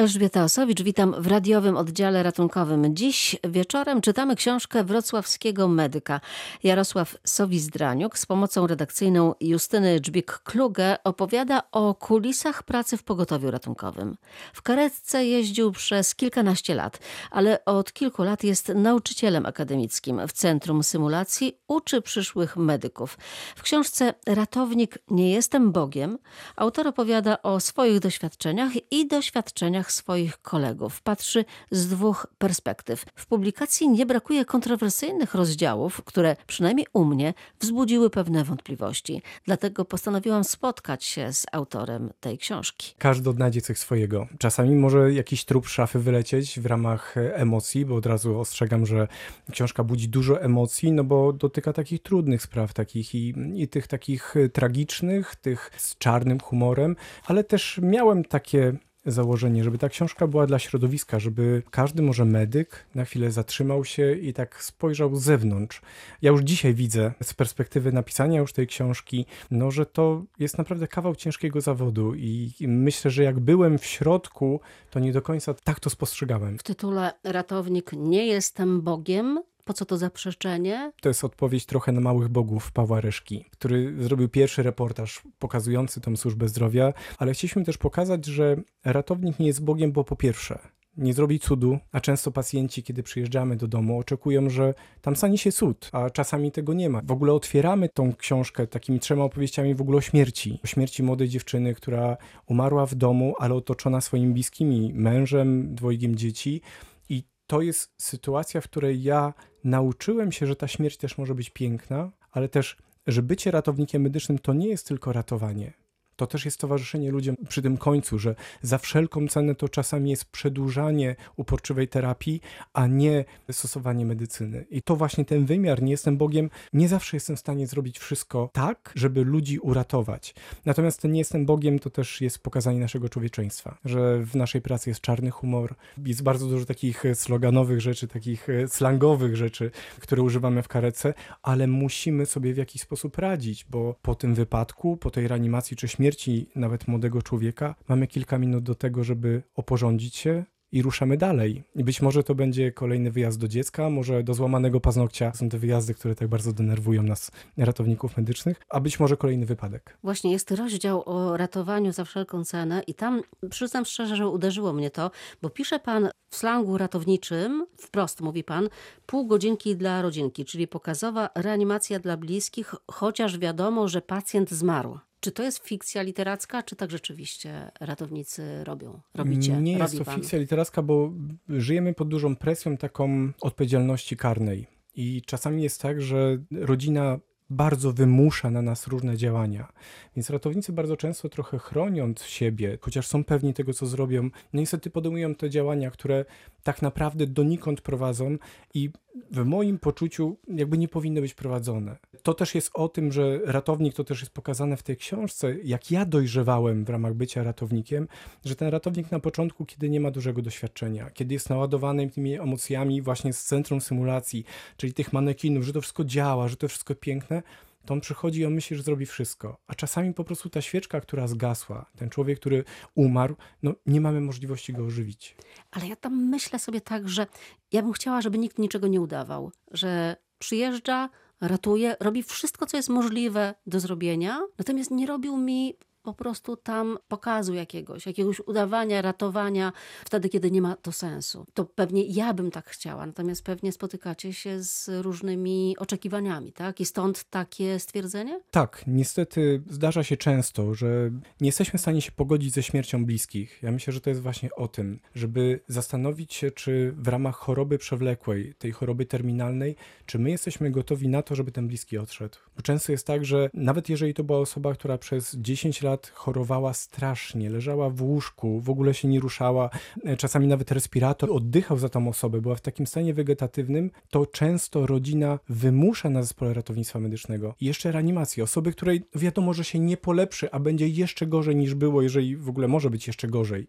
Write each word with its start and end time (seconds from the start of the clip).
Elżbieta 0.00 0.44
Osowicz, 0.44 0.82
witam 0.82 1.14
w 1.18 1.26
radiowym 1.26 1.76
oddziale 1.76 2.22
ratunkowym. 2.22 2.96
Dziś 2.96 3.36
wieczorem 3.44 4.00
czytamy 4.00 4.36
książkę 4.36 4.84
wrocławskiego 4.84 5.68
medyka. 5.68 6.20
Jarosław 6.62 7.16
Sowizdraniuk 7.24 8.18
z 8.18 8.26
pomocą 8.26 8.66
redakcyjną 8.66 9.34
Justyny 9.40 10.00
Dżbik-Kluge 10.00 10.96
opowiada 11.04 11.62
o 11.72 11.94
kulisach 11.94 12.62
pracy 12.62 12.96
w 12.96 13.02
pogotowiu 13.02 13.50
ratunkowym. 13.50 14.16
W 14.52 14.62
karetce 14.62 15.24
jeździł 15.24 15.72
przez 15.72 16.14
kilkanaście 16.14 16.74
lat, 16.74 16.98
ale 17.30 17.64
od 17.64 17.92
kilku 17.92 18.22
lat 18.22 18.44
jest 18.44 18.68
nauczycielem 18.68 19.46
akademickim. 19.46 20.20
W 20.28 20.32
Centrum 20.32 20.82
Symulacji 20.82 21.58
uczy 21.68 22.02
przyszłych 22.02 22.56
medyków. 22.56 23.18
W 23.56 23.62
książce 23.62 24.14
Ratownik 24.26 24.98
nie 25.10 25.32
jestem 25.32 25.72
Bogiem 25.72 26.18
autor 26.56 26.88
opowiada 26.88 27.42
o 27.42 27.60
swoich 27.60 28.00
doświadczeniach 28.00 28.72
i 28.90 29.08
doświadczeniach 29.08 29.89
swoich 29.92 30.38
kolegów. 30.38 31.02
Patrzy 31.02 31.44
z 31.70 31.88
dwóch 31.88 32.26
perspektyw. 32.38 33.04
W 33.14 33.26
publikacji 33.26 33.88
nie 33.88 34.06
brakuje 34.06 34.44
kontrowersyjnych 34.44 35.34
rozdziałów, 35.34 36.02
które 36.04 36.36
przynajmniej 36.46 36.86
u 36.92 37.04
mnie 37.04 37.34
wzbudziły 37.60 38.10
pewne 38.10 38.44
wątpliwości. 38.44 39.22
Dlatego 39.44 39.84
postanowiłam 39.84 40.44
spotkać 40.44 41.04
się 41.04 41.32
z 41.32 41.46
autorem 41.52 42.10
tej 42.20 42.38
książki. 42.38 42.94
Każdy 42.98 43.30
odnajdzie 43.30 43.60
coś 43.60 43.78
swojego. 43.78 44.26
Czasami 44.38 44.74
może 44.74 45.12
jakiś 45.12 45.44
trup 45.44 45.68
szafy 45.68 45.98
wylecieć 45.98 46.60
w 46.60 46.66
ramach 46.66 47.14
emocji, 47.16 47.86
bo 47.86 47.94
od 47.94 48.06
razu 48.06 48.40
ostrzegam, 48.40 48.86
że 48.86 49.08
książka 49.52 49.84
budzi 49.84 50.08
dużo 50.08 50.42
emocji, 50.42 50.92
no 50.92 51.04
bo 51.04 51.32
dotyka 51.32 51.72
takich 51.72 52.02
trudnych 52.02 52.42
spraw, 52.42 52.74
takich 52.74 53.14
i, 53.14 53.34
i 53.54 53.68
tych 53.68 53.86
takich 53.86 54.34
tragicznych, 54.52 55.36
tych 55.36 55.70
z 55.76 55.98
czarnym 55.98 56.40
humorem, 56.40 56.96
ale 57.26 57.44
też 57.44 57.80
miałem 57.82 58.24
takie 58.24 58.72
założenie, 59.06 59.64
żeby 59.64 59.78
ta 59.78 59.88
książka 59.88 60.26
była 60.26 60.46
dla 60.46 60.58
środowiska, 60.58 61.18
żeby 61.18 61.62
każdy 61.70 62.02
może 62.02 62.24
medyk 62.24 62.86
na 62.94 63.04
chwilę 63.04 63.30
zatrzymał 63.30 63.84
się 63.84 64.12
i 64.14 64.32
tak 64.32 64.62
spojrzał 64.62 65.16
z 65.16 65.22
zewnątrz. 65.22 65.82
Ja 66.22 66.30
już 66.30 66.40
dzisiaj 66.40 66.74
widzę 66.74 67.12
z 67.22 67.34
perspektywy 67.34 67.92
napisania 67.92 68.40
już 68.40 68.52
tej 68.52 68.66
książki, 68.66 69.26
no, 69.50 69.70
że 69.70 69.86
to 69.86 70.24
jest 70.38 70.58
naprawdę 70.58 70.88
kawał 70.88 71.16
ciężkiego 71.16 71.60
zawodu 71.60 72.14
i 72.14 72.54
myślę, 72.60 73.10
że 73.10 73.22
jak 73.22 73.40
byłem 73.40 73.78
w 73.78 73.84
środku, 73.84 74.60
to 74.90 75.00
nie 75.00 75.12
do 75.12 75.22
końca 75.22 75.54
tak 75.54 75.80
to 75.80 75.90
spostrzegałem. 75.90 76.58
W 76.58 76.62
tytule 76.62 77.12
Ratownik 77.24 77.92
nie 77.92 78.26
jestem 78.26 78.82
Bogiem, 78.82 79.40
po 79.64 79.72
co 79.72 79.84
to 79.84 79.96
zaprzeczenie? 79.98 80.92
To 81.02 81.08
jest 81.08 81.24
odpowiedź 81.24 81.66
trochę 81.66 81.92
na 81.92 82.00
małych 82.00 82.28
bogów 82.28 82.72
Pawła 82.72 83.00
Reszki, 83.00 83.44
który 83.50 84.02
zrobił 84.02 84.28
pierwszy 84.28 84.62
reportaż 84.62 85.22
pokazujący 85.38 86.00
tą 86.00 86.16
służbę 86.16 86.48
zdrowia, 86.48 86.92
ale 87.18 87.32
chcieliśmy 87.32 87.64
też 87.64 87.78
pokazać, 87.78 88.26
że 88.26 88.56
ratownik 88.84 89.38
nie 89.38 89.46
jest 89.46 89.64
Bogiem, 89.64 89.92
bo 89.92 90.04
po 90.04 90.16
pierwsze, 90.16 90.58
nie 90.96 91.14
zrobi 91.14 91.40
cudu, 91.40 91.78
a 91.92 92.00
często 92.00 92.32
pacjenci, 92.32 92.82
kiedy 92.82 93.02
przyjeżdżamy 93.02 93.56
do 93.56 93.68
domu, 93.68 93.98
oczekują, 93.98 94.50
że 94.50 94.74
tam 95.00 95.16
stanie 95.16 95.38
się 95.38 95.52
cud, 95.52 95.90
a 95.92 96.10
czasami 96.10 96.52
tego 96.52 96.74
nie 96.74 96.88
ma. 96.88 97.00
W 97.04 97.12
ogóle 97.12 97.32
otwieramy 97.32 97.88
tą 97.88 98.14
książkę 98.14 98.66
takimi 98.66 99.00
trzema 99.00 99.24
opowieściami 99.24 99.74
w 99.74 99.80
ogóle 99.80 99.98
o 99.98 100.00
śmierci. 100.00 100.60
O 100.64 100.66
śmierci 100.66 101.02
młodej 101.02 101.28
dziewczyny, 101.28 101.74
która 101.74 102.16
umarła 102.46 102.86
w 102.86 102.94
domu, 102.94 103.34
ale 103.38 103.54
otoczona 103.54 104.00
swoimi 104.00 104.34
bliskimi, 104.34 104.92
mężem, 104.94 105.74
dwojgiem 105.74 106.16
dzieci. 106.16 106.60
I 107.08 107.24
to 107.46 107.60
jest 107.60 107.90
sytuacja, 107.98 108.60
w 108.60 108.64
której 108.64 109.02
ja 109.02 109.34
nauczyłem 109.64 110.32
się, 110.32 110.46
że 110.46 110.56
ta 110.56 110.68
śmierć 110.68 110.96
też 110.96 111.18
może 111.18 111.34
być 111.34 111.50
piękna, 111.50 112.10
ale 112.32 112.48
też, 112.48 112.76
że 113.06 113.22
bycie 113.22 113.50
ratownikiem 113.50 114.02
medycznym 114.02 114.38
to 114.38 114.54
nie 114.54 114.68
jest 114.68 114.88
tylko 114.88 115.12
ratowanie. 115.12 115.72
To 116.20 116.26
też 116.26 116.44
jest 116.44 116.60
towarzyszenie 116.60 117.10
ludziom 117.10 117.36
przy 117.48 117.62
tym 117.62 117.76
końcu, 117.76 118.18
że 118.18 118.34
za 118.62 118.78
wszelką 118.78 119.28
cenę 119.28 119.54
to 119.54 119.68
czasami 119.68 120.10
jest 120.10 120.24
przedłużanie 120.24 121.16
uporczywej 121.36 121.88
terapii, 121.88 122.40
a 122.72 122.86
nie 122.86 123.24
stosowanie 123.50 124.06
medycyny. 124.06 124.66
I 124.70 124.82
to 124.82 124.96
właśnie 124.96 125.24
ten 125.24 125.46
wymiar, 125.46 125.82
nie 125.82 125.90
jestem 125.90 126.16
Bogiem, 126.16 126.50
nie 126.72 126.88
zawsze 126.88 127.16
jestem 127.16 127.36
w 127.36 127.40
stanie 127.40 127.66
zrobić 127.66 127.98
wszystko 127.98 128.50
tak, 128.52 128.92
żeby 128.94 129.24
ludzi 129.24 129.58
uratować. 129.58 130.34
Natomiast 130.64 131.02
ten 131.02 131.12
nie 131.12 131.18
jestem 131.18 131.46
Bogiem 131.46 131.78
to 131.78 131.90
też 131.90 132.20
jest 132.20 132.38
pokazanie 132.38 132.80
naszego 132.80 133.08
człowieczeństwa, 133.08 133.78
że 133.84 134.18
w 134.18 134.34
naszej 134.34 134.62
pracy 134.62 134.90
jest 134.90 135.00
czarny 135.00 135.30
humor, 135.30 135.74
jest 136.06 136.22
bardzo 136.22 136.46
dużo 136.46 136.66
takich 136.66 137.04
sloganowych 137.14 137.80
rzeczy, 137.80 138.08
takich 138.08 138.46
slangowych 138.66 139.36
rzeczy, 139.36 139.70
które 140.00 140.22
używamy 140.22 140.62
w 140.62 140.68
karece, 140.68 141.14
ale 141.42 141.66
musimy 141.66 142.26
sobie 142.26 142.54
w 142.54 142.56
jakiś 142.56 142.82
sposób 142.82 143.18
radzić, 143.18 143.64
bo 143.70 143.94
po 144.02 144.14
tym 144.14 144.34
wypadku, 144.34 144.96
po 144.96 145.10
tej 145.10 145.28
reanimacji 145.28 145.76
czy 145.76 145.88
śmierci, 145.88 146.09
śmierci 146.10 146.46
nawet 146.54 146.88
młodego 146.88 147.22
człowieka, 147.22 147.74
mamy 147.88 148.06
kilka 148.06 148.38
minut 148.38 148.64
do 148.64 148.74
tego, 148.74 149.04
żeby 149.04 149.42
oporządzić 149.54 150.16
się 150.16 150.44
i 150.72 150.82
ruszamy 150.82 151.16
dalej. 151.16 151.64
I 151.74 151.84
być 151.84 152.02
może 152.02 152.22
to 152.22 152.34
będzie 152.34 152.72
kolejny 152.72 153.10
wyjazd 153.10 153.38
do 153.38 153.48
dziecka, 153.48 153.90
może 153.90 154.22
do 154.22 154.34
złamanego 154.34 154.80
paznokcia. 154.80 155.32
Są 155.34 155.48
te 155.48 155.58
wyjazdy, 155.58 155.94
które 155.94 156.14
tak 156.14 156.28
bardzo 156.28 156.52
denerwują 156.52 157.02
nas, 157.02 157.30
ratowników 157.56 158.16
medycznych, 158.16 158.60
a 158.68 158.80
być 158.80 159.00
może 159.00 159.16
kolejny 159.16 159.46
wypadek. 159.46 159.98
Właśnie 160.02 160.32
jest 160.32 160.50
rozdział 160.50 161.02
o 161.06 161.36
ratowaniu 161.36 161.92
za 161.92 162.04
wszelką 162.04 162.44
cenę 162.44 162.82
i 162.86 162.94
tam 162.94 163.22
przyznam 163.50 163.84
szczerze, 163.84 164.16
że 164.16 164.28
uderzyło 164.28 164.72
mnie 164.72 164.90
to, 164.90 165.10
bo 165.42 165.50
pisze 165.50 165.78
pan 165.78 166.08
w 166.30 166.36
slangu 166.36 166.78
ratowniczym, 166.78 167.66
wprost 167.76 168.20
mówi 168.20 168.44
pan, 168.44 168.68
pół 169.06 169.26
godzinki 169.26 169.76
dla 169.76 170.02
rodzinki, 170.02 170.44
czyli 170.44 170.68
pokazowa 170.68 171.28
reanimacja 171.34 171.98
dla 171.98 172.16
bliskich, 172.16 172.74
chociaż 172.90 173.38
wiadomo, 173.38 173.88
że 173.88 174.02
pacjent 174.02 174.50
zmarł. 174.50 174.98
Czy 175.20 175.32
to 175.32 175.42
jest 175.42 175.64
fikcja 175.64 176.02
literacka, 176.02 176.62
czy 176.62 176.76
tak 176.76 176.90
rzeczywiście 176.90 177.70
ratownicy 177.80 178.64
robią? 178.64 179.00
Robicie? 179.14 179.52
Nie 179.52 179.72
jest 179.72 179.98
to 179.98 180.04
pan? 180.04 180.14
fikcja 180.14 180.38
literacka, 180.38 180.82
bo 180.82 181.12
żyjemy 181.48 181.94
pod 181.94 182.08
dużą 182.08 182.36
presją 182.36 182.76
taką 182.76 183.32
odpowiedzialności 183.40 184.16
karnej. 184.16 184.66
I 184.94 185.22
czasami 185.26 185.62
jest 185.62 185.82
tak, 185.82 186.00
że 186.00 186.38
rodzina 186.50 187.18
bardzo 187.50 187.92
wymusza 187.92 188.50
na 188.50 188.62
nas 188.62 188.86
różne 188.86 189.16
działania. 189.16 189.72
Więc 190.16 190.30
ratownicy 190.30 190.72
bardzo 190.72 190.96
często 190.96 191.28
trochę 191.28 191.58
chroniąc 191.58 192.22
siebie, 192.22 192.78
chociaż 192.80 193.06
są 193.06 193.24
pewni 193.24 193.54
tego, 193.54 193.72
co 193.72 193.86
zrobią, 193.86 194.22
no 194.22 194.60
niestety 194.60 194.90
podejmują 194.90 195.34
te 195.34 195.50
działania, 195.50 195.90
które 195.90 196.24
tak 196.62 196.82
naprawdę 196.82 197.26
donikąd 197.26 197.80
prowadzą 197.80 198.36
i 198.74 198.90
w 199.30 199.44
moim 199.44 199.78
poczuciu 199.78 200.36
jakby 200.48 200.78
nie 200.78 200.88
powinny 200.88 201.20
być 201.20 201.34
prowadzone. 201.34 201.96
To 202.22 202.34
też 202.34 202.54
jest 202.54 202.70
o 202.74 202.88
tym, 202.88 203.12
że 203.12 203.40
ratownik, 203.44 203.94
to 203.94 204.04
też 204.04 204.20
jest 204.20 204.32
pokazane 204.32 204.76
w 204.76 204.82
tej 204.82 204.96
książce, 204.96 205.54
jak 205.64 205.90
ja 205.90 206.04
dojrzewałem 206.04 206.84
w 206.84 206.88
ramach 206.88 207.14
bycia 207.14 207.42
ratownikiem, 207.42 208.08
że 208.44 208.56
ten 208.56 208.68
ratownik 208.68 209.10
na 209.10 209.20
początku, 209.20 209.64
kiedy 209.64 209.90
nie 209.90 210.00
ma 210.00 210.10
dużego 210.10 210.42
doświadczenia, 210.42 211.10
kiedy 211.10 211.34
jest 211.34 211.50
naładowany 211.50 212.10
tymi 212.10 212.40
emocjami 212.40 213.02
właśnie 213.02 213.32
z 213.32 213.44
centrum 213.44 213.80
symulacji, 213.80 214.44
czyli 214.76 214.94
tych 214.94 215.12
manekinów, 215.12 215.64
że 215.64 215.72
to 215.72 215.80
wszystko 215.80 216.04
działa, 216.04 216.48
że 216.48 216.56
to 216.56 216.68
wszystko 216.68 216.94
piękne, 216.94 217.42
to 217.90 217.94
on 217.94 218.00
przychodzi 218.00 218.40
i 218.40 218.46
on 218.46 218.54
myśli, 218.54 218.76
że 218.76 218.82
zrobi 218.82 219.06
wszystko. 219.06 219.60
A 219.66 219.74
czasami 219.74 220.14
po 220.14 220.24
prostu 220.24 220.50
ta 220.50 220.60
świeczka, 220.60 221.00
która 221.00 221.26
zgasła, 221.26 221.86
ten 221.96 222.10
człowiek, 222.10 222.40
który 222.40 222.64
umarł, 222.94 223.36
no 223.62 223.74
nie 223.86 224.00
mamy 224.00 224.20
możliwości 224.20 224.72
go 224.72 224.84
ożywić. 224.84 225.36
Ale 225.70 225.88
ja 225.88 225.96
tam 225.96 226.28
myślę 226.28 226.58
sobie 226.58 226.80
tak, 226.80 227.08
że 227.08 227.26
ja 227.72 227.82
bym 227.82 227.92
chciała, 227.92 228.20
żeby 228.20 228.38
nikt 228.38 228.58
niczego 228.58 228.86
nie 228.86 229.00
udawał, 229.00 229.52
że 229.70 230.16
przyjeżdża, 230.38 231.08
ratuje, 231.40 231.96
robi 232.00 232.22
wszystko, 232.22 232.66
co 232.66 232.76
jest 232.76 232.88
możliwe 232.88 233.54
do 233.66 233.80
zrobienia, 233.80 234.40
natomiast 234.58 234.90
nie 234.90 235.06
robił 235.06 235.36
mi 235.36 235.74
po 236.02 236.14
prostu 236.14 236.56
tam 236.56 236.98
pokazu 237.08 237.54
jakiegoś, 237.54 238.06
jakiegoś 238.06 238.40
udawania, 238.40 239.02
ratowania, 239.02 239.72
wtedy, 240.04 240.28
kiedy 240.28 240.50
nie 240.50 240.62
ma 240.62 240.76
to 240.76 240.92
sensu. 240.92 241.46
To 241.54 241.64
pewnie 241.64 242.02
ja 242.02 242.34
bym 242.34 242.50
tak 242.50 242.68
chciała, 242.68 243.06
natomiast 243.06 243.44
pewnie 243.44 243.72
spotykacie 243.72 244.32
się 244.32 244.62
z 244.62 244.90
różnymi 245.02 245.76
oczekiwaniami, 245.78 246.52
tak? 246.52 246.80
I 246.80 246.84
stąd 246.84 247.24
takie 247.24 247.78
stwierdzenie? 247.78 248.40
Tak, 248.50 248.84
niestety 248.86 249.62
zdarza 249.70 250.04
się 250.04 250.16
często, 250.16 250.74
że 250.74 251.10
nie 251.40 251.48
jesteśmy 251.48 251.78
w 251.78 251.82
stanie 251.82 252.02
się 252.02 252.12
pogodzić 252.12 252.54
ze 252.54 252.62
śmiercią 252.62 253.04
bliskich. 253.04 253.58
Ja 253.62 253.72
myślę, 253.72 253.92
że 253.92 254.00
to 254.00 254.10
jest 254.10 254.22
właśnie 254.22 254.54
o 254.54 254.68
tym, 254.68 255.00
żeby 255.14 255.60
zastanowić 255.68 256.34
się, 256.34 256.50
czy 256.50 256.94
w 256.96 257.08
ramach 257.08 257.36
choroby 257.36 257.78
przewlekłej, 257.78 258.54
tej 258.58 258.72
choroby 258.72 259.06
terminalnej, 259.06 259.76
czy 260.06 260.18
my 260.18 260.30
jesteśmy 260.30 260.70
gotowi 260.70 261.08
na 261.08 261.22
to, 261.22 261.34
żeby 261.34 261.52
ten 261.52 261.68
bliski 261.68 261.98
odszedł. 261.98 262.38
Bo 262.56 262.62
często 262.62 262.92
jest 262.92 263.06
tak, 263.06 263.24
że 263.24 263.50
nawet 263.54 263.88
jeżeli 263.88 264.14
to 264.14 264.24
była 264.24 264.38
osoba, 264.38 264.74
która 264.74 264.98
przez 264.98 265.36
10 265.38 265.82
lat 265.82 265.89
lat 265.90 266.12
chorowała 266.14 266.72
strasznie, 266.72 267.50
leżała 267.50 267.90
w 267.90 268.02
łóżku, 268.02 268.60
w 268.60 268.70
ogóle 268.70 268.94
się 268.94 269.08
nie 269.08 269.20
ruszała, 269.20 269.70
e, 270.04 270.16
czasami 270.16 270.46
nawet 270.46 270.70
respirator 270.72 271.30
oddychał 271.32 271.78
za 271.78 271.88
tą 271.88 272.08
osobę, 272.08 272.40
była 272.40 272.54
w 272.54 272.60
takim 272.60 272.86
stanie 272.86 273.14
wegetatywnym, 273.14 273.90
to 274.10 274.26
często 274.26 274.86
rodzina 274.86 275.38
wymusza 275.48 276.10
na 276.10 276.22
zespole 276.22 276.54
ratownictwa 276.54 277.00
medycznego 277.00 277.54
jeszcze 277.60 277.92
reanimację 277.92 278.44
osoby, 278.44 278.72
której 278.72 279.02
wiadomo, 279.14 279.54
że 279.54 279.64
się 279.64 279.78
nie 279.78 279.96
polepszy, 279.96 280.50
a 280.52 280.60
będzie 280.60 280.88
jeszcze 280.88 281.26
gorzej 281.26 281.56
niż 281.56 281.74
było, 281.74 282.02
jeżeli 282.02 282.36
w 282.36 282.48
ogóle 282.48 282.68
może 282.68 282.90
być 282.90 283.06
jeszcze 283.06 283.28
gorzej. 283.28 283.66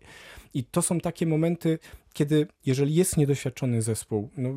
I 0.54 0.64
to 0.64 0.82
są 0.82 1.00
takie 1.00 1.26
momenty 1.26 1.80
kiedy, 2.14 2.48
jeżeli 2.66 2.96
jest 2.96 3.18
niedoświadczony 3.18 3.82
zespół, 3.82 4.30
no 4.38 4.50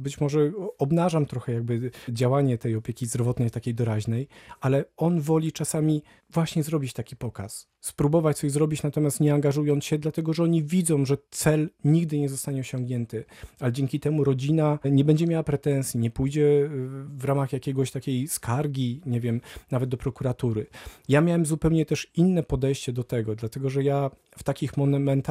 być 0.00 0.20
może 0.20 0.52
obnażam 0.78 1.26
trochę 1.26 1.52
jakby 1.52 1.90
działanie 2.08 2.58
tej 2.58 2.74
opieki 2.74 3.06
zdrowotnej 3.06 3.50
takiej 3.50 3.74
doraźnej, 3.74 4.28
ale 4.60 4.84
on 4.96 5.20
woli 5.20 5.52
czasami 5.52 6.02
właśnie 6.30 6.62
zrobić 6.62 6.92
taki 6.92 7.16
pokaz, 7.16 7.68
spróbować 7.80 8.38
coś 8.38 8.52
zrobić, 8.52 8.82
natomiast 8.82 9.20
nie 9.20 9.34
angażując 9.34 9.84
się, 9.84 9.98
dlatego 9.98 10.32
że 10.32 10.42
oni 10.42 10.64
widzą, 10.64 11.04
że 11.04 11.16
cel 11.30 11.70
nigdy 11.84 12.18
nie 12.18 12.28
zostanie 12.28 12.60
osiągnięty, 12.60 13.24
ale 13.60 13.72
dzięki 13.72 14.00
temu 14.00 14.24
rodzina 14.24 14.78
nie 14.84 15.04
będzie 15.04 15.26
miała 15.26 15.42
pretensji, 15.42 16.00
nie 16.00 16.10
pójdzie 16.10 16.70
w 17.08 17.24
ramach 17.24 17.52
jakiegoś 17.52 17.90
takiej 17.90 18.28
skargi, 18.28 19.00
nie 19.06 19.20
wiem, 19.20 19.40
nawet 19.70 19.90
do 19.90 19.96
prokuratury. 19.96 20.66
Ja 21.08 21.20
miałem 21.20 21.46
zupełnie 21.46 21.86
też 21.86 22.10
inne 22.14 22.42
podejście 22.42 22.92
do 22.92 23.04
tego, 23.04 23.36
dlatego 23.36 23.70
że 23.70 23.84
ja 23.84 24.10
w 24.38 24.42
takich 24.42 24.76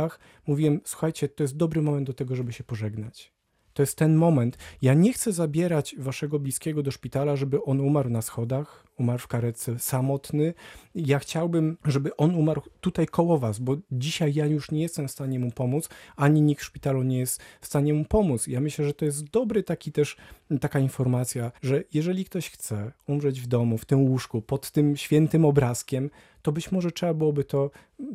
momentach 0.06 0.20
mówiłem, 0.48 0.82
słuchajcie, 0.84 1.30
to 1.30 1.44
jest 1.44 1.58
dobry 1.58 1.82
moment 1.82 2.08
do 2.08 2.14
tego, 2.14 2.36
żeby 2.36 2.54
się 2.54 2.64
pożegnać. 2.64 3.34
To 3.74 3.84
jest 3.84 3.98
ten 3.98 4.16
moment. 4.16 4.58
Ja 4.82 4.94
nie 4.94 5.14
chcę 5.14 5.32
zabierać 5.32 5.96
waszego 5.98 6.40
bliskiego 6.40 6.84
do 6.84 6.92
szpitala, 6.92 7.36
żeby 7.36 7.64
on 7.64 7.82
umarł 7.82 8.10
na 8.10 8.22
schodach, 8.22 8.86
umarł 8.98 9.20
w 9.20 9.28
karetce 9.28 9.80
samotny. 9.80 10.54
Ja 10.96 11.20
chciałbym, 11.20 11.78
żeby 11.86 12.16
on 12.16 12.36
umarł 12.36 12.62
tutaj 12.82 13.06
koło 13.06 13.38
was, 13.38 13.60
bo 13.60 13.78
dzisiaj 13.92 14.34
ja 14.34 14.46
już 14.46 14.72
nie 14.72 14.82
jestem 14.82 15.08
w 15.08 15.12
stanie 15.12 15.40
mu 15.40 15.52
pomóc, 15.52 15.90
ani 16.16 16.42
nikt 16.42 16.62
w 16.62 16.66
szpitalu 16.66 17.04
nie 17.04 17.20
jest 17.20 17.42
w 17.62 17.66
stanie 17.66 17.94
mu 17.94 18.06
pomóc. 18.06 18.48
Ja 18.48 18.62
myślę, 18.62 18.86
że 18.86 18.94
to 18.94 19.06
jest 19.06 19.30
dobry 19.30 19.64
taki 19.64 19.92
też, 19.92 20.18
taka 20.62 20.80
informacja, 20.80 21.52
że 21.62 21.84
jeżeli 21.94 22.26
ktoś 22.26 22.50
chce 22.50 22.92
umrzeć 23.08 23.42
w 23.42 23.48
domu, 23.48 23.78
w 23.78 23.86
tym 23.86 24.02
łóżku, 24.02 24.42
pod 24.42 24.72
tym 24.72 24.98
świętym 24.98 25.46
obrazkiem, 25.46 26.10
to 26.46 26.52
być 26.52 26.72
może 26.72 26.92
trzeba 26.92 27.14
byłoby 27.14 27.44
to 27.44 27.72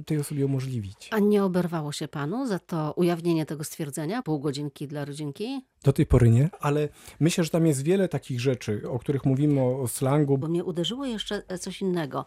tej 0.06 0.18
osobie 0.18 0.46
umożliwić. 0.46 1.08
A 1.12 1.18
nie 1.18 1.44
oberwało 1.44 1.92
się 1.92 2.08
panu 2.08 2.46
za 2.46 2.58
to 2.58 2.92
ujawnienie 2.96 3.46
tego 3.46 3.64
stwierdzenia? 3.64 4.22
Pół 4.22 4.40
godzinki 4.40 4.88
dla 4.88 5.04
rodzinki? 5.04 5.64
Do 5.84 5.92
tej 5.92 6.06
pory 6.06 6.30
nie, 6.30 6.50
ale 6.60 6.88
myślę, 7.20 7.44
że 7.44 7.50
tam 7.50 7.66
jest 7.66 7.82
wiele 7.82 8.08
takich 8.08 8.40
rzeczy, 8.40 8.82
o 8.90 8.98
których 8.98 9.24
mówimy 9.24 9.60
o, 9.60 9.80
o 9.80 9.88
slangu. 9.88 10.38
Bo 10.38 10.48
mnie 10.48 10.64
uderzyło 10.64 11.06
jeszcze 11.06 11.42
coś 11.60 11.80
innego. 11.80 12.24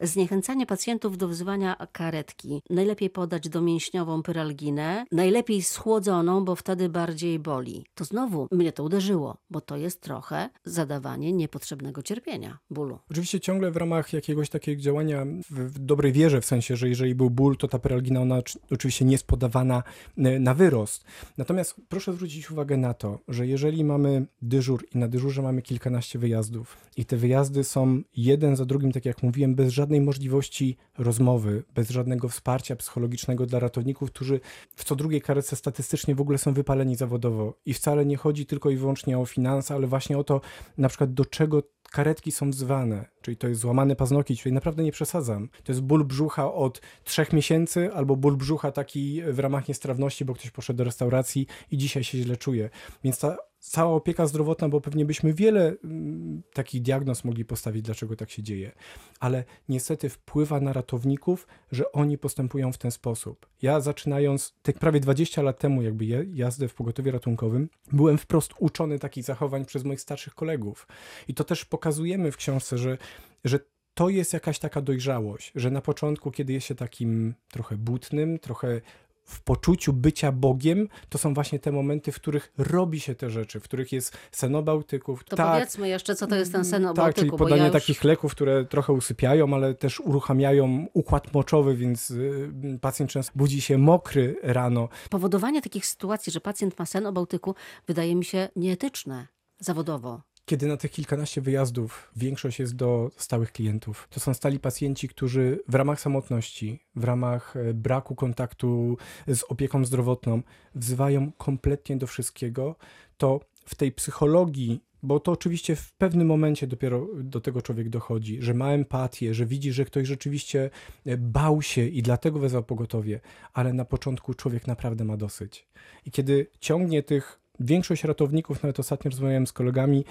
Zniechęcanie 0.00 0.66
pacjentów 0.66 1.18
do 1.18 1.28
wzywania 1.28 1.76
karetki. 1.92 2.62
Najlepiej 2.70 3.10
podać 3.10 3.48
domięśniową 3.48 4.22
pyralginę, 4.22 5.04
najlepiej 5.12 5.62
schłodzoną, 5.62 6.44
bo 6.44 6.56
wtedy 6.56 6.88
bardziej 6.88 7.38
boli. 7.38 7.84
To 7.94 8.04
znowu 8.04 8.48
mnie 8.52 8.72
to 8.72 8.84
uderzyło, 8.84 9.36
bo 9.50 9.60
to 9.60 9.76
jest 9.76 10.00
trochę 10.00 10.50
zadawanie 10.64 11.32
niepotrzebnego 11.32 12.02
cierpienia, 12.02 12.58
bólu. 12.70 12.98
Oczywiście 13.10 13.40
ciągle 13.40 13.70
w 13.70 13.76
ramach 13.76 14.12
jakiegoś 14.12 14.50
takiego 14.50 14.82
działania 14.82 15.24
w, 15.50 15.74
w 15.74 15.78
dobrej 15.78 16.12
wierze, 16.12 16.40
w 16.40 16.44
sensie, 16.46 16.76
że 16.76 16.88
jeżeli 16.88 17.14
był 17.14 17.30
ból, 17.30 17.56
to 17.56 17.68
ta 17.68 17.78
pyralgina 17.78 18.20
ona 18.20 18.38
oczywiście 18.70 19.04
nie 19.04 19.12
jest 19.12 19.26
podawana 19.26 19.82
e, 20.16 20.38
na 20.38 20.54
wyrost. 20.54 21.04
Natomiast 21.38 21.76
proszę 21.88 22.12
zwrócić 22.12 22.50
uwagę 22.50 22.76
to, 22.94 23.18
że 23.28 23.46
jeżeli 23.46 23.84
mamy 23.84 24.26
dyżur 24.42 24.84
i 24.94 24.98
na 24.98 25.08
dyżurze 25.08 25.42
mamy 25.42 25.62
kilkanaście 25.62 26.18
wyjazdów 26.18 26.76
i 26.96 27.04
te 27.04 27.16
wyjazdy 27.16 27.64
są 27.64 28.02
jeden 28.16 28.56
za 28.56 28.64
drugim, 28.64 28.92
tak 28.92 29.04
jak 29.04 29.22
mówiłem, 29.22 29.54
bez 29.54 29.72
żadnej 29.72 30.00
możliwości 30.00 30.76
rozmowy, 30.98 31.62
bez 31.74 31.90
żadnego 31.90 32.28
wsparcia 32.28 32.76
psychologicznego 32.76 33.46
dla 33.46 33.58
ratowników, 33.58 34.10
którzy 34.10 34.40
w 34.76 34.84
co 34.84 34.96
drugiej 34.96 35.20
karetce 35.20 35.56
statystycznie 35.56 36.14
w 36.14 36.20
ogóle 36.20 36.38
są 36.38 36.52
wypaleni 36.52 36.96
zawodowo. 36.96 37.54
I 37.66 37.74
wcale 37.74 38.06
nie 38.06 38.16
chodzi 38.16 38.46
tylko 38.46 38.70
i 38.70 38.76
wyłącznie 38.76 39.18
o 39.18 39.26
finanse, 39.26 39.74
ale 39.74 39.86
właśnie 39.86 40.18
o 40.18 40.24
to 40.24 40.40
na 40.78 40.88
przykład 40.88 41.14
do 41.14 41.24
czego 41.24 41.62
karetki 41.94 42.32
są 42.32 42.50
wzywane, 42.50 43.04
czyli 43.22 43.36
to 43.36 43.48
jest 43.48 43.60
złamany 43.60 43.96
paznokieć, 43.96 44.42
czyli 44.42 44.52
naprawdę 44.52 44.82
nie 44.82 44.92
przesadzam. 44.92 45.48
To 45.64 45.72
jest 45.72 45.82
ból 45.82 46.04
brzucha 46.04 46.52
od 46.52 46.80
trzech 47.04 47.32
miesięcy 47.32 47.92
albo 47.92 48.16
ból 48.16 48.36
brzucha 48.36 48.72
taki 48.72 49.22
w 49.22 49.38
ramach 49.38 49.68
niestrawności, 49.68 50.24
bo 50.24 50.34
ktoś 50.34 50.50
poszedł 50.50 50.76
do 50.76 50.84
restauracji 50.84 51.46
i 51.70 51.78
dzisiaj 51.78 52.04
się 52.04 52.18
źle 52.18 52.36
czuje. 52.36 52.70
Więc 53.04 53.18
ta 53.18 53.36
cała 53.70 53.94
opieka 53.94 54.26
zdrowotna, 54.26 54.68
bo 54.68 54.80
pewnie 54.80 55.04
byśmy 55.04 55.34
wiele 55.34 55.76
mm, 55.84 56.42
takich 56.52 56.82
diagnoz 56.82 57.24
mogli 57.24 57.44
postawić, 57.44 57.82
dlaczego 57.82 58.16
tak 58.16 58.30
się 58.30 58.42
dzieje, 58.42 58.72
ale 59.20 59.44
niestety 59.68 60.08
wpływa 60.08 60.60
na 60.60 60.72
ratowników, 60.72 61.46
że 61.72 61.92
oni 61.92 62.18
postępują 62.18 62.72
w 62.72 62.78
ten 62.78 62.90
sposób. 62.90 63.46
Ja 63.62 63.80
zaczynając 63.80 64.54
te 64.62 64.72
prawie 64.72 65.00
20 65.00 65.42
lat 65.42 65.58
temu, 65.58 65.82
jakby 65.82 66.04
jazdę 66.32 66.68
w 66.68 66.74
pogotowie 66.74 67.12
ratunkowym, 67.12 67.68
byłem 67.92 68.18
wprost 68.18 68.52
uczony 68.58 68.98
takich 68.98 69.24
zachowań 69.24 69.64
przez 69.64 69.84
moich 69.84 70.00
starszych 70.00 70.34
kolegów. 70.34 70.86
I 71.28 71.34
to 71.34 71.44
też 71.44 71.64
pokazujemy 71.64 72.32
w 72.32 72.36
książce, 72.36 72.78
że, 72.78 72.98
że 73.44 73.58
to 73.94 74.08
jest 74.08 74.32
jakaś 74.32 74.58
taka 74.58 74.82
dojrzałość, 74.82 75.52
że 75.54 75.70
na 75.70 75.80
początku, 75.80 76.30
kiedy 76.30 76.52
jest 76.52 76.66
się 76.66 76.74
takim 76.74 77.34
trochę 77.48 77.76
butnym, 77.76 78.38
trochę 78.38 78.80
w 79.24 79.40
poczuciu 79.40 79.92
bycia 79.92 80.32
Bogiem, 80.32 80.88
to 81.08 81.18
są 81.18 81.34
właśnie 81.34 81.58
te 81.58 81.72
momenty, 81.72 82.12
w 82.12 82.16
których 82.16 82.52
robi 82.58 83.00
się 83.00 83.14
te 83.14 83.30
rzeczy, 83.30 83.60
w 83.60 83.62
których 83.62 83.92
jest 83.92 84.16
senobałtyków. 84.32 85.24
To 85.24 85.36
tak, 85.36 85.52
powiedzmy 85.52 85.88
jeszcze, 85.88 86.14
co 86.14 86.26
to 86.26 86.36
jest 86.36 86.52
ten 86.52 86.64
senobałtyku. 86.64 87.06
Tak, 87.06 87.14
czyli 87.14 87.30
podanie 87.30 87.60
ja 87.60 87.66
już... 87.66 87.72
takich 87.72 88.04
leków, 88.04 88.32
które 88.32 88.64
trochę 88.64 88.92
usypiają, 88.92 89.54
ale 89.54 89.74
też 89.74 90.00
uruchamiają 90.00 90.86
układ 90.92 91.34
moczowy, 91.34 91.76
więc 91.76 92.10
y, 92.10 92.78
pacjent 92.80 93.10
często 93.10 93.32
budzi 93.36 93.60
się 93.60 93.78
mokry 93.78 94.36
rano. 94.42 94.88
Powodowanie 95.10 95.62
takich 95.62 95.86
sytuacji, 95.86 96.32
że 96.32 96.40
pacjent 96.40 96.78
ma 96.78 96.86
sen 96.86 97.06
o 97.06 97.12
Bałtyku, 97.12 97.54
wydaje 97.86 98.16
mi 98.16 98.24
się 98.24 98.48
nieetyczne 98.56 99.26
zawodowo 99.58 100.20
kiedy 100.44 100.66
na 100.66 100.76
tych 100.76 100.90
kilkanaście 100.90 101.40
wyjazdów 101.40 102.10
większość 102.16 102.58
jest 102.58 102.76
do 102.76 103.10
stałych 103.16 103.52
klientów. 103.52 104.08
To 104.10 104.20
są 104.20 104.34
stali 104.34 104.58
pacjenci, 104.58 105.08
którzy 105.08 105.60
w 105.68 105.74
ramach 105.74 106.00
samotności, 106.00 106.82
w 106.96 107.04
ramach 107.04 107.56
e, 107.56 107.74
braku 107.74 108.14
kontaktu 108.14 108.96
z 109.26 109.42
opieką 109.42 109.84
zdrowotną 109.84 110.42
wzywają 110.74 111.32
kompletnie 111.32 111.96
do 111.96 112.06
wszystkiego, 112.06 112.76
to 113.16 113.40
w 113.66 113.74
tej 113.74 113.92
psychologii 113.92 114.80
bo 115.04 115.20
to 115.20 115.32
oczywiście 115.32 115.76
w 115.76 115.92
pewnym 115.92 116.26
momencie 116.26 116.66
dopiero 116.66 117.06
do 117.14 117.40
tego 117.40 117.62
człowiek 117.62 117.88
dochodzi, 117.88 118.42
że 118.42 118.54
ma 118.54 118.72
empatię, 118.72 119.34
że 119.34 119.46
widzi, 119.46 119.72
że 119.72 119.84
ktoś 119.84 120.08
rzeczywiście 120.08 120.70
e, 121.06 121.16
bał 121.16 121.62
się 121.62 121.86
i 121.86 122.02
dlatego 122.02 122.38
wezwał 122.38 122.62
pogotowie, 122.62 123.20
ale 123.52 123.72
na 123.72 123.84
początku 123.84 124.34
człowiek 124.34 124.66
naprawdę 124.66 125.04
ma 125.04 125.16
dosyć. 125.16 125.68
I 126.06 126.10
kiedy 126.10 126.46
ciągnie 126.60 127.02
tych 127.02 127.44
Większość 127.60 128.04
ratowników, 128.04 128.62
nawet 128.62 128.80
ostatnio 128.80 129.10
rozmawiałem 129.10 129.46
z 129.46 129.52
kolegami, 129.52 130.04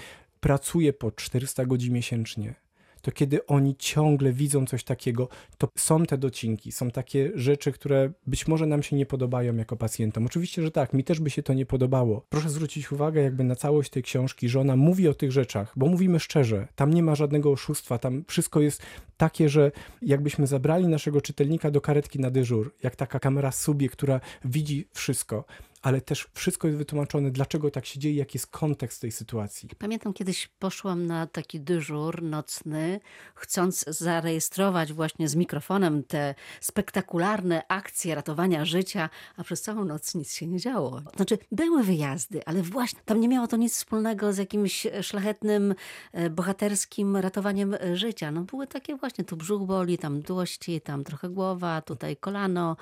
pracuje 0.43 0.93
po 0.93 1.11
400 1.11 1.65
godzin 1.65 1.93
miesięcznie, 1.93 2.55
to 3.01 3.11
kiedy 3.11 3.45
oni 3.45 3.75
ciągle 3.75 4.33
widzą 4.33 4.65
coś 4.65 4.83
takiego, 4.83 5.27
to 5.57 5.69
są 5.77 6.05
te 6.05 6.17
docinki, 6.17 6.71
są 6.71 6.91
takie 6.91 7.31
rzeczy, 7.35 7.71
które 7.71 8.11
być 8.27 8.47
może 8.47 8.65
nam 8.65 8.83
się 8.83 8.95
nie 8.95 9.05
podobają 9.05 9.55
jako 9.55 9.77
pacjentom. 9.77 10.25
Oczywiście, 10.25 10.61
że 10.61 10.71
tak, 10.71 10.93
mi 10.93 11.03
też 11.03 11.19
by 11.19 11.29
się 11.29 11.43
to 11.43 11.53
nie 11.53 11.65
podobało. 11.65 12.25
Proszę 12.29 12.49
zwrócić 12.49 12.91
uwagę 12.91 13.21
jakby 13.21 13.43
na 13.43 13.55
całość 13.55 13.89
tej 13.89 14.03
książki, 14.03 14.49
że 14.49 14.59
ona 14.59 14.75
mówi 14.75 15.07
o 15.07 15.13
tych 15.13 15.31
rzeczach, 15.31 15.73
bo 15.75 15.87
mówimy 15.87 16.19
szczerze, 16.19 16.67
tam 16.75 16.93
nie 16.93 17.03
ma 17.03 17.15
żadnego 17.15 17.51
oszustwa, 17.51 17.97
tam 17.97 18.23
wszystko 18.27 18.61
jest 18.61 18.81
takie, 19.17 19.49
że 19.49 19.71
jakbyśmy 20.01 20.47
zabrali 20.47 20.87
naszego 20.87 21.21
czytelnika 21.21 21.71
do 21.71 21.81
karetki 21.81 22.19
na 22.19 22.31
dyżur, 22.31 22.73
jak 22.83 22.95
taka 22.95 23.19
kamera 23.19 23.51
subie, 23.51 23.89
która 23.89 24.19
widzi 24.45 24.87
wszystko, 24.93 25.45
ale 25.83 26.01
też 26.01 26.27
wszystko 26.33 26.67
jest 26.67 26.77
wytłumaczone, 26.77 27.31
dlaczego 27.31 27.71
tak 27.71 27.85
się 27.85 27.99
dzieje, 27.99 28.15
jaki 28.15 28.37
jest 28.37 28.47
kontekst 28.47 29.01
tej 29.01 29.11
sytuacji. 29.11 29.69
Pamiętam 29.77 30.13
kiedyś 30.13 30.47
poszłam 30.47 31.05
na 31.05 31.27
taki 31.27 31.59
dyżur 31.59 32.23
nocny, 32.23 32.99
chcąc 33.35 33.85
zarejestrować 33.87 34.93
właśnie 34.93 35.29
z 35.29 35.35
mikrofonem 35.35 36.03
te 36.03 36.35
spektakularne 36.61 37.63
akcje 37.67 38.15
ratowania 38.15 38.65
życia, 38.65 39.09
a 39.37 39.43
przez 39.43 39.61
całą 39.61 39.85
noc 39.85 40.15
nic 40.15 40.33
się 40.33 40.47
nie 40.47 40.59
działo. 40.59 41.01
Znaczy, 41.15 41.37
były 41.51 41.83
wyjazdy, 41.83 42.45
ale 42.45 42.61
właśnie 42.61 42.99
tam 43.05 43.19
nie 43.19 43.27
miało 43.27 43.47
to 43.47 43.57
nic 43.57 43.73
wspólnego 43.73 44.33
z 44.33 44.37
jakimś 44.37 44.87
szlachetnym, 45.01 45.75
e, 46.11 46.29
bohaterskim 46.29 47.17
ratowaniem 47.17 47.73
e, 47.73 47.97
życia. 47.97 48.31
No 48.31 48.41
były 48.41 48.67
takie 48.67 48.95
właśnie, 48.95 49.23
tu 49.23 49.37
brzuch 49.37 49.67
boli, 49.67 49.97
tam 49.97 50.21
dłości, 50.21 50.81
tam 50.81 51.03
trochę 51.03 51.29
głowa, 51.29 51.81
tutaj 51.81 52.17
kolano. 52.17 52.77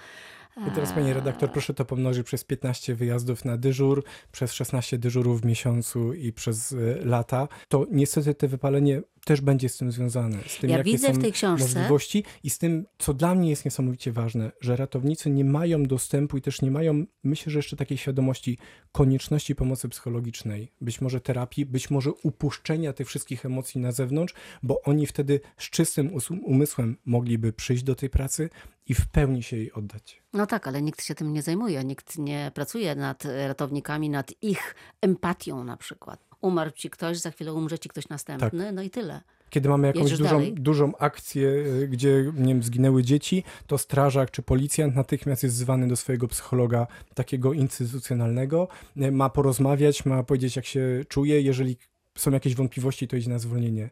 I 0.57 0.71
teraz, 0.71 0.93
pani 0.93 1.13
redaktor, 1.13 1.51
proszę 1.51 1.73
to 1.73 1.85
pomnożyć 1.85 2.25
przez 2.25 2.43
15 2.43 2.95
wyjazdów 2.95 3.45
na 3.45 3.57
dyżur, 3.57 4.03
przez 4.31 4.53
16 4.53 4.97
dyżurów 4.97 5.41
w 5.41 5.45
miesiącu 5.45 6.13
i 6.13 6.33
przez 6.33 6.73
e, 6.73 6.75
lata. 7.05 7.47
To 7.67 7.85
niestety 7.91 8.33
te 8.33 8.47
wypalenie 8.47 9.01
też 9.25 9.41
będzie 9.41 9.69
z 9.69 9.77
tym 9.77 9.91
związane. 9.91 10.37
Z 10.47 10.57
tym, 10.57 10.69
ja 10.69 10.77
jakie 10.77 10.91
widzę 10.91 11.07
są 11.07 11.13
w 11.13 11.21
tej 11.21 11.31
książce. 11.31 11.65
możliwości 11.65 12.23
i 12.43 12.49
z 12.49 12.57
tym, 12.57 12.85
co 12.97 13.13
dla 13.13 13.35
mnie 13.35 13.49
jest 13.49 13.65
niesamowicie 13.65 14.11
ważne, 14.11 14.51
że 14.61 14.75
ratownicy 14.75 15.29
nie 15.29 15.45
mają 15.45 15.83
dostępu 15.83 16.37
i 16.37 16.41
też 16.41 16.61
nie 16.61 16.71
mają, 16.71 17.05
myślę, 17.23 17.51
że 17.51 17.59
jeszcze 17.59 17.75
takiej 17.75 17.97
świadomości 17.97 18.57
konieczności 18.91 19.55
pomocy 19.55 19.89
psychologicznej, 19.89 20.71
być 20.81 21.01
może 21.01 21.21
terapii, 21.21 21.65
być 21.65 21.89
może 21.89 22.11
upuszczenia 22.11 22.93
tych 22.93 23.07
wszystkich 23.07 23.45
emocji 23.45 23.81
na 23.81 23.91
zewnątrz, 23.91 24.33
bo 24.63 24.81
oni 24.81 25.07
wtedy 25.07 25.39
z 25.57 25.69
czystym 25.69 26.11
umysłem 26.43 26.97
mogliby 27.05 27.53
przyjść 27.53 27.83
do 27.83 27.95
tej 27.95 28.09
pracy 28.09 28.49
i 28.87 28.93
w 28.93 29.07
pełni 29.07 29.43
się 29.43 29.57
jej 29.57 29.71
oddać. 29.73 30.21
No 30.33 30.47
tak, 30.47 30.67
ale 30.67 30.81
nikt 30.81 31.03
się 31.03 31.15
tym 31.15 31.33
nie 31.33 31.41
zajmuje, 31.41 31.83
nikt 31.83 32.17
nie 32.17 32.51
pracuje 32.53 32.95
nad 32.95 33.25
ratownikami, 33.47 34.09
nad 34.09 34.33
ich 34.41 34.75
empatią 35.01 35.63
na 35.63 35.77
przykład 35.77 36.30
umarł 36.41 36.71
ci 36.71 36.89
ktoś, 36.89 37.17
za 37.17 37.31
chwilę 37.31 37.53
umrze 37.53 37.79
ci 37.79 37.89
ktoś 37.89 38.09
następny, 38.09 38.65
tak. 38.65 38.75
no 38.75 38.81
i 38.81 38.89
tyle. 38.89 39.21
Kiedy 39.49 39.69
mamy 39.69 39.87
jakąś 39.87 40.17
dużą, 40.17 40.53
dużą 40.53 40.97
akcję, 40.97 41.47
y, 41.49 41.87
gdzie 41.87 42.31
nie 42.37 42.53
wiem, 42.53 42.63
zginęły 42.63 43.03
dzieci, 43.03 43.43
to 43.67 43.77
strażak 43.77 44.31
czy 44.31 44.41
policjant 44.41 44.95
natychmiast 44.95 45.43
jest 45.43 45.55
zwany 45.55 45.87
do 45.87 45.95
swojego 45.95 46.27
psychologa 46.27 46.87
takiego 47.13 47.53
instytucjonalnego, 47.53 48.67
y, 48.97 49.11
ma 49.11 49.29
porozmawiać, 49.29 50.05
ma 50.05 50.23
powiedzieć 50.23 50.55
jak 50.55 50.65
się 50.65 51.05
czuje, 51.07 51.41
jeżeli 51.41 51.77
są 52.17 52.31
jakieś 52.31 52.55
wątpliwości, 52.55 53.07
to 53.07 53.15
idzie 53.15 53.29
na 53.29 53.39
zwolnienie. 53.39 53.89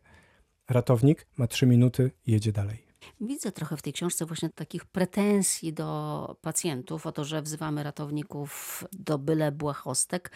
Ratownik 0.69 1.27
ma 1.37 1.47
trzy 1.47 1.65
minuty 1.65 2.11
i 2.25 2.31
jedzie 2.31 2.51
dalej. 2.51 2.89
Widzę 3.21 3.51
trochę 3.51 3.77
w 3.77 3.81
tej 3.81 3.93
książce 3.93 4.25
właśnie 4.25 4.49
takich 4.49 4.85
pretensji 4.85 5.73
do 5.73 6.37
pacjentów 6.41 7.05
o 7.05 7.11
to, 7.11 7.25
że 7.25 7.41
wzywamy 7.41 7.83
ratowników 7.83 8.83
do 8.93 9.17
byle 9.17 9.51
błahostek. 9.51 10.31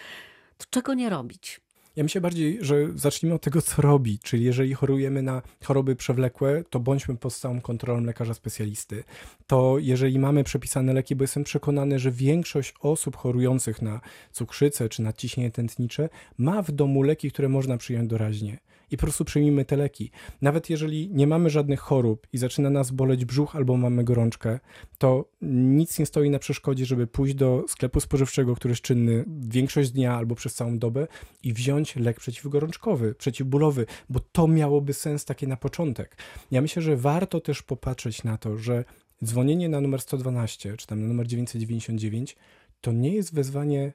To 0.58 0.66
czego 0.70 0.94
nie 0.94 1.10
robić? 1.10 1.62
Ja 1.96 2.04
myślę 2.04 2.22
bardziej, 2.22 2.58
że 2.62 2.76
zacznijmy 2.96 3.36
od 3.36 3.42
tego, 3.42 3.62
co 3.62 3.82
robić. 3.82 4.22
Czyli 4.22 4.44
jeżeli 4.44 4.74
chorujemy 4.74 5.22
na 5.22 5.42
choroby 5.64 5.96
przewlekłe, 5.96 6.64
to 6.70 6.80
bądźmy 6.80 7.18
pod 7.18 7.34
stałą 7.34 7.62
kontrolą 7.62 8.02
lekarza 8.02 8.34
specjalisty. 8.34 9.04
To 9.48 9.76
jeżeli 9.80 10.20
mamy 10.20 10.44
przepisane 10.44 10.94
leki, 10.94 11.16
bo 11.16 11.24
jestem 11.24 11.44
przekonany, 11.44 12.00
że 12.00 12.12
większość 12.12 12.74
osób 12.80 13.16
chorujących 13.16 13.82
na 13.82 14.02
cukrzycę 14.32 14.90
czy 14.90 15.02
nadciśnienie 15.02 15.52
tętnicze 15.52 16.10
ma 16.38 16.62
w 16.62 16.72
domu 16.72 17.04
leki, 17.04 17.32
które 17.32 17.50
można 17.50 17.78
przyjąć 17.78 18.10
doraźnie. 18.10 18.58
I 18.94 18.98
po 18.98 19.02
prostu 19.02 19.26
przyjmijmy 19.26 19.66
te 19.66 19.76
leki. 19.76 20.12
Nawet 20.42 20.70
jeżeli 20.70 21.10
nie 21.12 21.28
mamy 21.28 21.50
żadnych 21.50 21.80
chorób 21.80 22.28
i 22.34 22.38
zaczyna 22.38 22.70
nas 22.70 22.92
boleć 22.92 23.26
brzuch 23.26 23.56
albo 23.56 23.78
mamy 23.78 24.04
gorączkę, 24.04 24.60
to 24.98 25.30
nic 25.42 26.00
nie 26.00 26.06
stoi 26.06 26.30
na 26.30 26.40
przeszkodzie, 26.40 26.86
żeby 26.86 27.08
pójść 27.08 27.36
do 27.36 27.66
sklepu 27.68 28.00
spożywczego, 28.00 28.56
który 28.56 28.72
jest 28.72 28.82
czynny 28.82 29.26
większość 29.28 29.92
dnia 29.92 30.16
albo 30.16 30.36
przez 30.36 30.56
całą 30.56 30.80
dobę 30.80 31.08
i 31.44 31.54
wziąć 31.54 31.96
lek 31.96 32.20
przeciwgorączkowy, 32.20 33.16
przeciwbólowy, 33.16 33.86
bo 34.10 34.20
to 34.20 34.48
miałoby 34.48 34.94
sens 34.94 35.26
takie 35.26 35.48
na 35.48 35.58
początek. 35.58 36.18
Ja 36.52 36.62
myślę, 36.62 36.82
że 36.82 36.98
warto 36.98 37.42
też 37.42 37.62
popatrzeć 37.62 38.24
na 38.24 38.38
to, 38.38 38.58
że 38.58 38.84
dzwonienie 39.24 39.70
na 39.70 39.82
numer 39.82 40.02
112 40.02 40.78
czy 40.78 40.88
tam 40.88 41.02
na 41.02 41.08
numer 41.08 41.28
999 41.28 42.36
to 42.82 42.92
nie 42.92 43.14
jest 43.14 43.34
wezwanie 43.34 43.94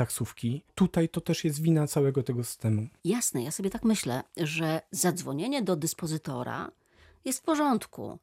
taksówki. 0.00 0.62
Tutaj 0.74 1.08
to 1.08 1.20
też 1.20 1.44
jest 1.44 1.62
wina 1.62 1.86
całego 1.86 2.22
tego 2.22 2.44
systemu. 2.44 2.86
Jasne, 3.04 3.42
ja 3.42 3.50
sobie 3.50 3.70
tak 3.70 3.84
myślę, 3.84 4.22
że 4.36 4.80
zadzwonienie 4.90 5.62
do 5.62 5.76
dyspozytora 5.76 6.70
jest 7.24 7.38
w 7.38 7.42
porządku. 7.42 8.18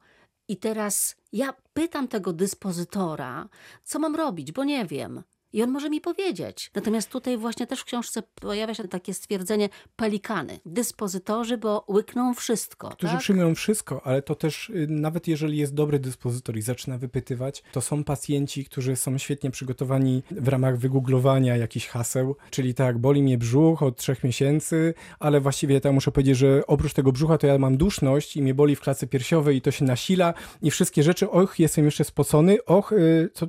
I 0.48 0.56
teraz 0.56 1.16
ja 1.32 1.54
pytam 1.74 2.08
tego 2.08 2.32
dyspozytora, 2.32 3.48
co 3.84 3.98
mam 3.98 4.16
robić, 4.16 4.52
bo 4.52 4.64
nie 4.64 4.86
wiem. 4.86 5.22
I 5.52 5.62
on 5.62 5.70
może 5.70 5.90
mi 5.90 6.00
powiedzieć. 6.00 6.70
Natomiast 6.74 7.10
tutaj 7.10 7.38
właśnie 7.38 7.66
też 7.66 7.80
w 7.80 7.84
książce 7.84 8.22
pojawia 8.34 8.74
się 8.74 8.88
takie 8.88 9.14
stwierdzenie 9.14 9.68
pelikany. 9.96 10.60
Dyspozytorzy, 10.66 11.58
bo 11.58 11.84
łykną 11.88 12.34
wszystko. 12.34 12.88
Którzy 12.88 13.12
tak? 13.12 13.20
przyjmują 13.20 13.54
wszystko, 13.54 14.00
ale 14.04 14.22
to 14.22 14.34
też 14.34 14.70
y, 14.70 14.86
nawet 14.90 15.28
jeżeli 15.28 15.58
jest 15.58 15.74
dobry 15.74 15.98
dyspozytor 15.98 16.56
i 16.56 16.62
zaczyna 16.62 16.98
wypytywać, 16.98 17.62
to 17.72 17.80
są 17.80 18.04
pacjenci, 18.04 18.64
którzy 18.64 18.96
są 18.96 19.18
świetnie 19.18 19.50
przygotowani 19.50 20.22
w 20.30 20.48
ramach 20.48 20.78
wygooglowania 20.78 21.56
jakichś 21.56 21.86
haseł, 21.86 22.36
czyli 22.50 22.74
tak, 22.74 22.98
boli 22.98 23.22
mnie 23.22 23.38
brzuch 23.38 23.82
od 23.82 23.96
trzech 23.96 24.24
miesięcy, 24.24 24.94
ale 25.18 25.40
właściwie 25.40 25.80
ja 25.84 25.92
muszę 25.92 26.12
powiedzieć, 26.12 26.36
że 26.36 26.66
oprócz 26.66 26.92
tego 26.92 27.12
brzucha 27.12 27.38
to 27.38 27.46
ja 27.46 27.58
mam 27.58 27.76
duszność 27.76 28.36
i 28.36 28.42
mnie 28.42 28.54
boli 28.54 28.76
w 28.76 28.80
klatce 28.80 29.06
piersiowej 29.06 29.56
i 29.56 29.60
to 29.60 29.70
się 29.70 29.84
nasila 29.84 30.34
i 30.62 30.70
wszystkie 30.70 31.02
rzeczy, 31.02 31.30
och, 31.30 31.58
jestem 31.58 31.84
jeszcze 31.84 32.04
spocony, 32.04 32.64
och, 32.64 32.92
y, 32.92 33.30
co 33.34 33.46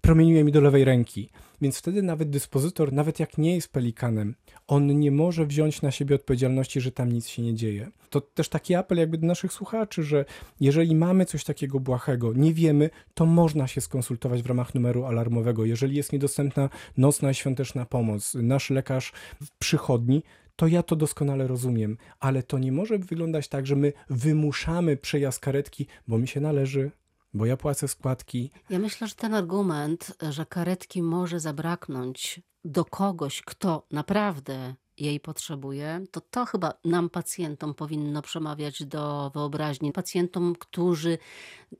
promieniuje 0.00 0.44
mi 0.44 0.52
do 0.52 0.60
lewej 0.60 0.84
ręki. 0.84 1.30
Więc 1.60 1.78
wtedy 1.78 2.02
nawet 2.02 2.30
dyspozytor, 2.30 2.92
nawet 2.92 3.20
jak 3.20 3.38
nie 3.38 3.54
jest 3.54 3.72
pelikanem, 3.72 4.34
on 4.66 4.98
nie 4.98 5.10
może 5.10 5.46
wziąć 5.46 5.82
na 5.82 5.90
siebie 5.90 6.14
odpowiedzialności, 6.14 6.80
że 6.80 6.92
tam 6.92 7.12
nic 7.12 7.28
się 7.28 7.42
nie 7.42 7.54
dzieje. 7.54 7.90
To 8.10 8.20
też 8.20 8.48
taki 8.48 8.74
apel 8.74 8.98
jakby 8.98 9.18
do 9.18 9.26
naszych 9.26 9.52
słuchaczy, 9.52 10.02
że 10.02 10.24
jeżeli 10.60 10.96
mamy 10.96 11.26
coś 11.26 11.44
takiego 11.44 11.80
błahego, 11.80 12.32
nie 12.32 12.54
wiemy, 12.54 12.90
to 13.14 13.26
można 13.26 13.66
się 13.66 13.80
skonsultować 13.80 14.42
w 14.42 14.46
ramach 14.46 14.74
numeru 14.74 15.04
alarmowego. 15.04 15.64
Jeżeli 15.64 15.96
jest 15.96 16.12
niedostępna 16.12 16.68
nocna 16.96 17.30
i 17.30 17.34
świąteczna 17.34 17.86
pomoc, 17.86 18.34
nasz 18.34 18.70
lekarz 18.70 19.12
w 19.42 19.50
przychodni, 19.58 20.22
to 20.56 20.66
ja 20.66 20.82
to 20.82 20.96
doskonale 20.96 21.46
rozumiem, 21.46 21.98
ale 22.20 22.42
to 22.42 22.58
nie 22.58 22.72
może 22.72 22.98
wyglądać 22.98 23.48
tak, 23.48 23.66
że 23.66 23.76
my 23.76 23.92
wymuszamy 24.10 24.96
przejazd 24.96 25.40
karetki, 25.40 25.86
bo 26.08 26.18
mi 26.18 26.28
się 26.28 26.40
należy, 26.40 26.90
bo 27.36 27.46
ja 27.46 27.56
płacę 27.56 27.88
składki. 27.88 28.50
Ja 28.70 28.78
myślę, 28.78 29.08
że 29.08 29.14
ten 29.14 29.34
argument, 29.34 30.16
że 30.30 30.46
karetki 30.46 31.02
może 31.02 31.40
zabraknąć 31.40 32.40
do 32.64 32.84
kogoś, 32.84 33.42
kto 33.42 33.86
naprawdę 33.90 34.74
jej 34.98 35.20
potrzebuje, 35.20 36.04
to 36.10 36.20
to 36.20 36.44
chyba 36.44 36.72
nam, 36.84 37.10
pacjentom, 37.10 37.74
powinno 37.74 38.22
przemawiać 38.22 38.84
do 38.84 39.30
wyobraźni. 39.34 39.92
Pacjentom, 39.92 40.54
którzy 40.58 41.18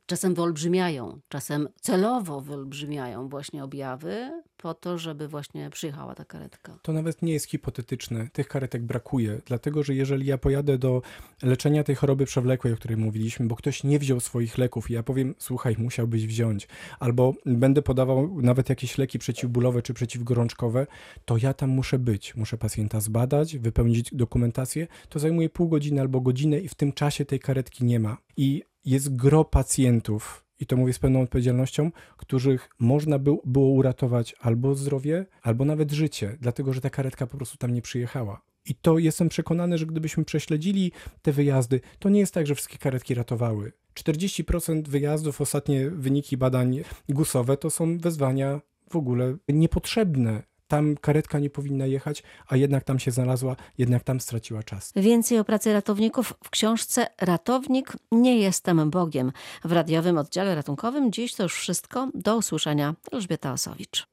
czasem 0.07 0.35
wyolbrzymiają, 0.35 1.21
czasem 1.29 1.69
celowo 1.81 2.41
wyolbrzymiają 2.41 3.29
właśnie 3.29 3.65
objawy, 3.65 4.43
po 4.57 4.75
to, 4.75 4.99
żeby 4.99 5.29
właśnie 5.29 5.71
przyjechała 5.71 6.15
ta 6.15 6.25
karetka. 6.25 6.79
To 6.83 6.93
nawet 6.93 7.23
nie 7.23 7.33
jest 7.33 7.47
hipotetyczne. 7.47 8.29
Tych 8.33 8.49
karetek 8.49 8.83
brakuje, 8.83 9.41
dlatego 9.47 9.83
że 9.83 9.95
jeżeli 9.95 10.27
ja 10.27 10.39
pojadę 10.39 10.79
do 10.79 11.03
leczenia 11.43 11.85
tej 11.85 11.95
choroby 11.95 12.25
przewlekłej, 12.25 12.73
o 12.73 12.77
której 12.77 12.97
mówiliśmy, 12.97 13.47
bo 13.47 13.57
ktoś 13.57 13.85
nie 13.85 13.99
wziął 13.99 14.21
swoich 14.21 14.59
leków 14.59 14.91
i 14.91 14.93
ja 14.93 15.03
powiem, 15.03 15.35
słuchaj, 15.39 15.77
musiałbyś 15.79 16.27
wziąć, 16.27 16.69
albo 16.99 17.35
będę 17.47 17.83
podawał 17.83 18.43
nawet 18.43 18.69
jakieś 18.69 18.99
leki 18.99 19.19
przeciwbólowe 19.19 19.83
czy 19.83 19.95
przeciwgorączkowe, 19.95 20.87
to 21.25 21.37
ja 21.37 21.55
tam 21.55 21.71
muszę 21.71 21.99
być. 21.99 22.37
Muszę 22.37 22.59
pacjenta 22.59 23.01
zbadać, 23.01 23.59
wypełnić 23.59 24.15
dokumentację. 24.15 24.87
To 25.09 25.19
zajmuje 25.19 25.49
pół 25.49 25.69
godziny 25.69 26.01
albo 26.01 26.21
godzinę 26.21 26.59
i 26.61 26.69
w 26.69 26.75
tym 26.75 26.93
czasie 26.93 27.25
tej 27.25 27.41
karetki 27.41 27.85
nie 27.85 28.01
ma. 28.01 28.17
I 28.37 28.63
jest 28.85 29.17
gro 29.17 29.45
pacjentów, 29.45 30.46
i 30.61 30.67
to 30.67 30.77
mówię 30.77 30.93
z 30.93 30.99
pełną 30.99 31.23
odpowiedzialnością, 31.23 31.91
których 32.17 32.69
można 32.79 33.19
by, 33.19 33.31
było 33.45 33.69
uratować 33.69 34.35
albo 34.41 34.75
zdrowie, 34.75 35.27
albo 35.43 35.65
nawet 35.65 35.93
życie, 35.93 36.37
dlatego 36.41 36.73
że 36.73 36.81
ta 36.81 36.91
karetka 36.91 37.27
po 37.27 37.37
prostu 37.37 37.59
tam 37.59 37.75
nie 37.75 37.83
przyjechała. 37.83 38.43
I 38.65 38.75
to 38.75 38.99
jestem 38.99 39.29
przekonany, 39.29 39.79
że 39.79 39.87
gdybyśmy 39.87 40.25
prześledzili 40.25 40.93
te 41.23 41.33
wyjazdy, 41.33 41.81
to 41.99 42.09
nie 42.09 42.21
jest 42.21 42.35
tak, 42.35 42.47
że 42.47 42.55
wszystkie 42.55 42.79
karetki 42.79 43.15
ratowały. 43.15 43.73
40% 43.95 44.89
wyjazdów, 44.89 45.41
ostatnie 45.41 45.91
wyniki 45.91 46.37
badań 46.37 46.81
gusowe, 47.09 47.57
to 47.57 47.71
są 47.71 47.99
wezwania 47.99 48.61
w 48.91 48.97
ogóle 48.97 49.37
niepotrzebne. 49.49 50.43
Tam 50.69 50.97
karetka 50.97 51.39
nie 51.39 51.51
powinna 51.51 51.87
jechać, 51.87 52.23
a 52.49 52.57
jednak 52.57 52.85
tam 52.85 52.99
się 52.99 53.11
znalazła, 53.11 53.57
jednak 53.79 54.05
tam 54.05 54.21
straciła 54.21 54.63
czas. 54.63 54.93
Więcej 54.97 55.39
o 55.39 55.45
pracy 55.45 55.73
ratowników 55.73 56.35
w 56.45 56.51
książce 56.51 57.07
Ratownik 57.21 57.93
nie 58.13 58.39
jestem 58.39 58.91
Bogiem. 58.91 59.33
W 59.65 59.73
radiowym 59.73 60.19
oddziale 60.19 60.55
ratunkowym 60.55 61.13
dziś 61.13 61.35
to 61.35 61.43
już 61.43 61.55
wszystko. 61.55 62.09
Do 62.15 62.37
usłyszenia. 62.37 62.95
Elżbieta 63.13 63.53
Osowicz. 63.53 64.07